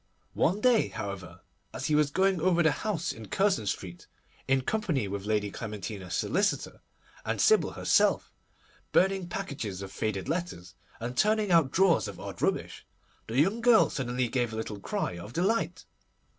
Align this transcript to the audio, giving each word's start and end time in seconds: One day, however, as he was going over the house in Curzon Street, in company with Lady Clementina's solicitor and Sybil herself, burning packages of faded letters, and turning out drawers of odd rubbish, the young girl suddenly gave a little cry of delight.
One 0.33 0.61
day, 0.61 0.87
however, 0.87 1.41
as 1.75 1.85
he 1.85 1.93
was 1.93 2.09
going 2.09 2.41
over 2.41 2.63
the 2.63 2.71
house 2.71 3.11
in 3.13 3.27
Curzon 3.27 3.67
Street, 3.67 4.07
in 4.47 4.61
company 4.61 5.07
with 5.07 5.25
Lady 5.27 5.51
Clementina's 5.51 6.15
solicitor 6.15 6.81
and 7.23 7.39
Sybil 7.39 7.73
herself, 7.73 8.33
burning 8.93 9.29
packages 9.29 9.83
of 9.83 9.91
faded 9.91 10.27
letters, 10.27 10.73
and 10.99 11.15
turning 11.15 11.51
out 11.51 11.69
drawers 11.69 12.07
of 12.07 12.19
odd 12.19 12.41
rubbish, 12.41 12.83
the 13.27 13.39
young 13.39 13.61
girl 13.61 13.91
suddenly 13.91 14.27
gave 14.27 14.51
a 14.51 14.55
little 14.55 14.79
cry 14.79 15.19
of 15.19 15.33
delight. 15.33 15.85